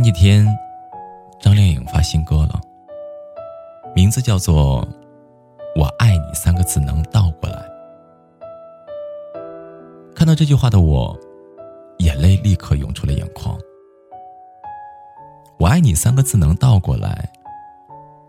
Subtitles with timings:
[0.00, 0.46] 前几天，
[1.42, 2.58] 张靓颖发新歌了，
[3.94, 4.82] 名字叫做
[5.78, 7.62] 《我爱你》三个字能倒过来。
[10.16, 11.14] 看到这句话的我，
[11.98, 13.54] 眼泪立刻涌出了眼眶。
[15.58, 17.28] 我爱你三个字能倒过来，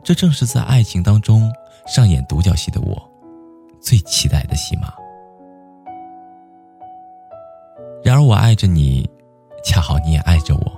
[0.04, 1.50] 这正是在爱情当中
[1.88, 3.02] 上演独角戏的我
[3.82, 4.94] 最期待的戏码。
[8.04, 9.10] 然而，我爱着你，
[9.64, 10.71] 恰好你也爱着我。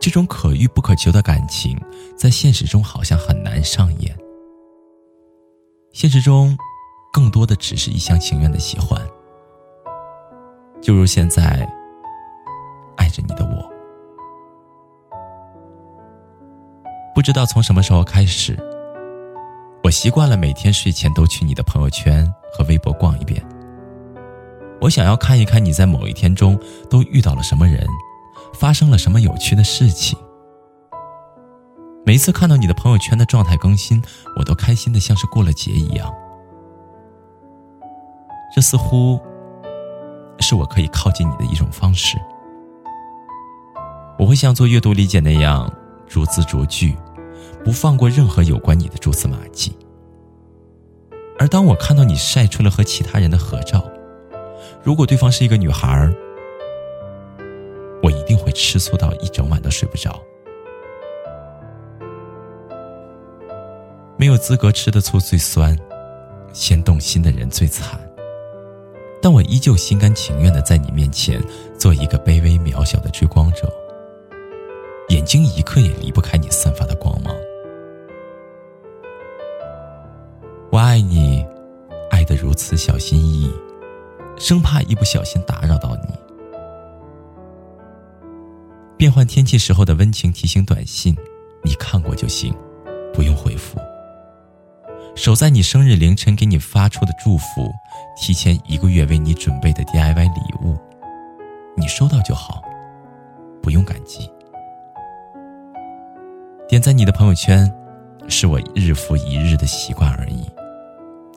[0.00, 1.78] 这种可遇不可求的感情，
[2.16, 4.16] 在现实中好像很难上演。
[5.92, 6.56] 现实中，
[7.12, 8.98] 更多的只是一厢情愿的喜欢。
[10.80, 11.70] 就如现在，
[12.96, 13.70] 爱着你的我，
[17.14, 18.58] 不知道从什么时候开始，
[19.84, 23.44] 我习惯了每天睡前都去你的朋友圈和微博逛一遍。
[24.80, 27.86] 我想要看一看你在某一天中都遇到了什么人。
[28.60, 30.18] 发生了什么有趣的事情？
[32.04, 34.02] 每一次看到你的朋友圈的状态更新，
[34.36, 36.12] 我都开心的像是过了节一样。
[38.54, 39.18] 这似乎
[40.40, 42.18] 是我可以靠近你的一种方式。
[44.18, 45.72] 我会像做阅读理解那样，
[46.06, 46.94] 逐字逐句，
[47.64, 49.74] 不放过任何有关你的蛛丝马迹。
[51.38, 53.82] 而当我看到你晒出了和其他人的合照，
[54.82, 56.14] 如果对方是一个女孩儿。
[58.52, 60.20] 吃醋到一整晚都睡不着。
[64.16, 65.76] 没有资格吃的醋最酸，
[66.52, 67.98] 先动心的人最惨。
[69.22, 71.42] 但我依旧心甘情愿的在你面前
[71.78, 73.70] 做一个卑微渺小的追光者，
[75.08, 77.34] 眼睛一刻也离不开你散发的光芒。
[80.70, 81.44] 我爱你，
[82.10, 83.54] 爱得如此小心翼翼，
[84.38, 86.29] 生怕一不小心打扰到你。
[89.00, 91.16] 变换天气时候的温情提醒短信，
[91.64, 92.54] 你看过就行，
[93.14, 93.78] 不用回复。
[95.16, 97.72] 守在你生日凌晨给你发出的祝福，
[98.20, 100.76] 提前一个月为你准备的 DIY 礼物，
[101.78, 102.62] 你收到就好，
[103.62, 104.30] 不用感激。
[106.68, 107.72] 点赞你的朋友圈，
[108.28, 110.46] 是我日复一日的习惯而已，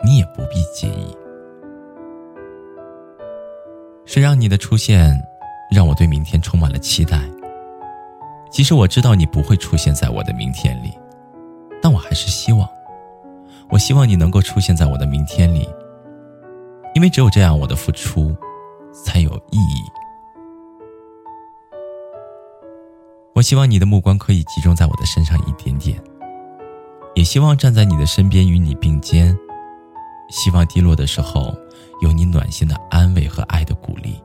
[0.04, 1.16] 你也不必介意。
[4.04, 5.18] 谁让你的出现，
[5.72, 7.22] 让我对明天充满了期待。
[8.54, 10.94] 其实我知道你不会出现在我的明天里，
[11.82, 12.70] 但我还是希望，
[13.72, 15.68] 我希望你能够出现在我的明天里，
[16.94, 18.32] 因为只有这样，我的付出
[18.94, 19.82] 才有意义。
[23.34, 26.00] 我希望你的目光可以集中在我的身上一点点，
[27.16, 29.36] 也希望站在你的身边与你并肩，
[30.30, 31.52] 希望低落的时候
[32.02, 34.22] 有你暖心的安慰和爱的鼓励。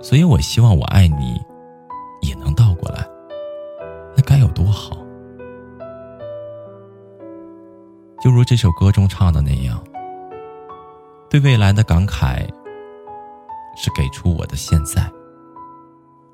[0.00, 1.38] 所以我希望我爱你。
[8.50, 9.80] 这首歌中唱的那样，
[11.30, 12.44] 对未来的感慨
[13.76, 15.08] 是给出我的现在。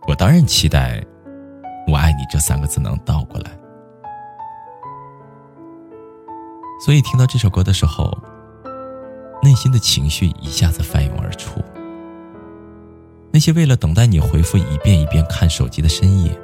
[0.08, 1.04] 我当然期待
[1.86, 3.50] “我爱你”这三个字能倒过来。
[6.82, 8.10] 所以听到这首歌的时候，
[9.42, 11.60] 内心的情绪一下子翻涌而出。
[13.30, 16.34] 那些为了等待你回复一遍一遍看手机的深夜，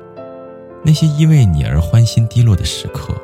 [0.85, 3.15] 那些因为你而欢欣低落的时刻，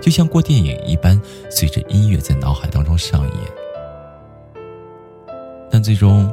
[0.00, 1.20] 就像过电影一般，
[1.50, 3.36] 随着音乐在脑海当中上演。
[5.70, 6.32] 但最终，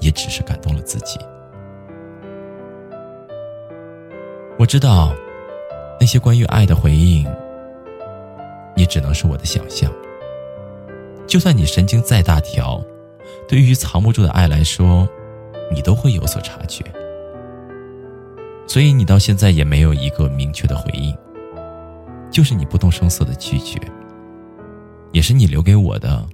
[0.00, 1.18] 也只是感动了自己。
[4.58, 5.14] 我知道，
[6.00, 7.26] 那些关于爱的回应，
[8.74, 9.92] 也只能是我的想象。
[11.26, 12.82] 就算你神经再大条，
[13.46, 15.08] 对于藏不住的爱来说。
[15.68, 16.84] 你都会有所察觉，
[18.68, 21.12] 所以你到现在也没有一个明确的回应，
[22.30, 23.80] 就是你不动声色的拒绝，
[25.12, 26.26] 也是你留给我的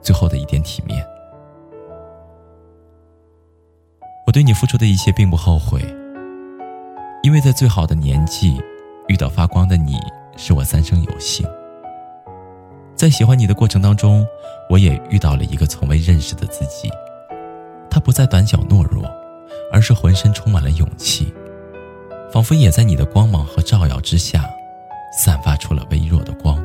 [0.00, 1.04] 最后的一点体面。
[4.26, 5.80] 我对你付出的一切并不后悔，
[7.22, 8.62] 因为在最好的年纪
[9.08, 9.98] 遇到发光的你，
[10.36, 11.46] 是我三生有幸。
[12.94, 14.26] 在喜欢你的过程当中，
[14.68, 16.90] 我也遇到了一个从未认识的自己。
[17.90, 19.02] 他不再胆小懦弱，
[19.72, 21.32] 而是浑身充满了勇气，
[22.30, 24.44] 仿佛也在你的光芒和照耀之下，
[25.12, 26.62] 散发出了微弱的光。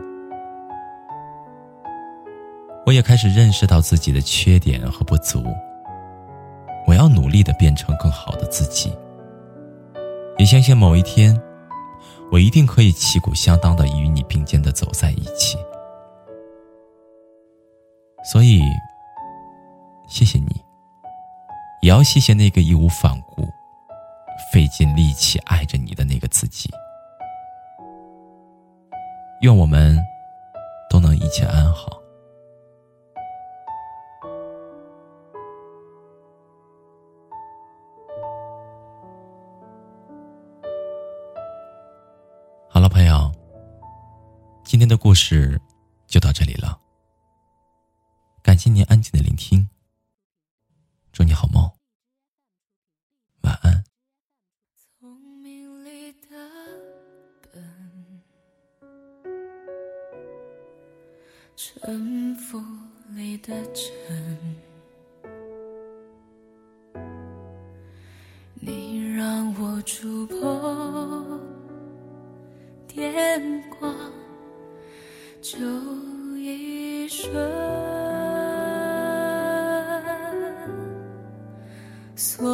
[2.86, 5.42] 我也开始认识到自己的缺点和不足，
[6.86, 8.94] 我要努力的变成更好的自己。
[10.38, 11.40] 也相信某一天，
[12.30, 15.58] 我一定可以旗鼓相当的与你并肩的走在一起。
[18.30, 18.62] 所以，
[20.08, 20.62] 谢谢你，
[21.82, 23.48] 也要谢谢那个义无反顾、
[24.54, 26.70] 费尽力气爱着你的那个自己。
[29.42, 29.98] 愿我们
[30.92, 32.00] 都能一切安好。
[42.70, 43.32] 好了，朋友，
[44.64, 45.60] 今天的故事
[46.06, 46.80] 就到这里了。
[48.44, 49.68] 感谢您安静的聆听，
[51.12, 51.68] 祝你好梦，
[61.56, 62.60] 沉浮
[63.16, 64.56] 里的真，
[68.56, 71.40] 你让我触碰。
[72.88, 73.96] 电光
[75.42, 75.60] 就
[76.38, 77.32] 一瞬，
[82.16, 82.53] 所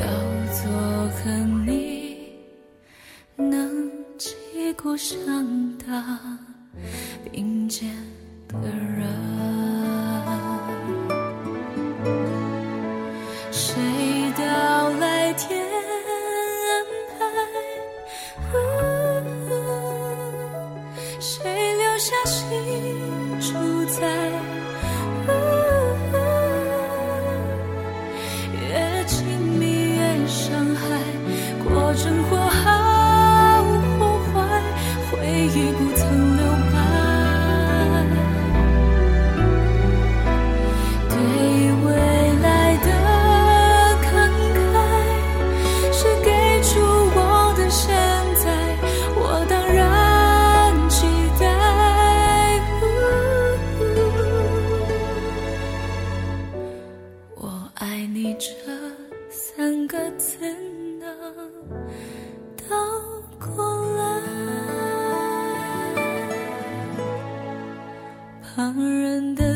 [0.00, 0.02] 要
[0.52, 0.60] 做
[1.10, 1.18] 和
[1.66, 2.32] 你
[3.36, 5.16] 能旗鼓相
[5.78, 6.38] 当。
[7.32, 7.88] 并肩
[8.48, 9.06] 的人，
[13.50, 13.74] 谁
[14.36, 16.84] 到来天安
[17.18, 17.18] 排？
[21.20, 22.14] 谁留下
[58.38, 58.54] 这
[59.28, 60.38] 三个字
[60.98, 61.06] 呢，
[62.68, 62.74] 都
[63.38, 64.02] 过来。
[68.54, 69.49] 旁人的。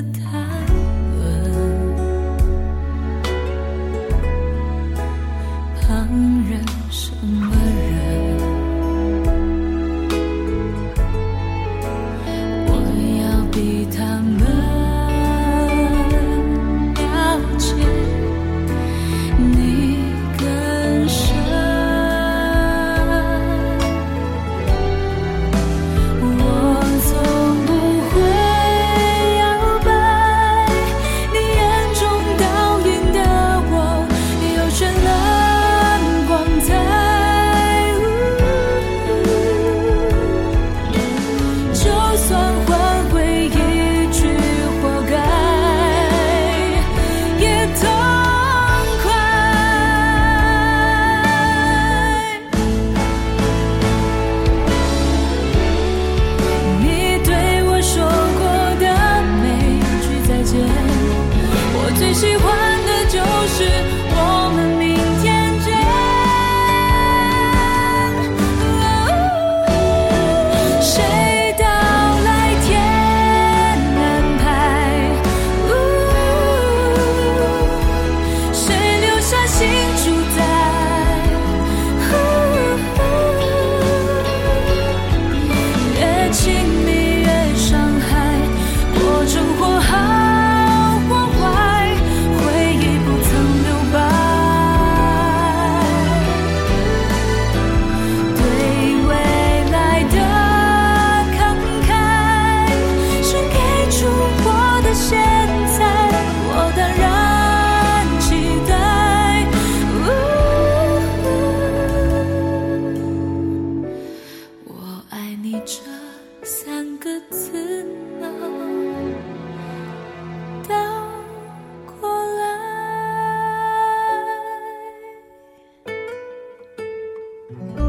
[127.60, 127.83] Mm-hmm.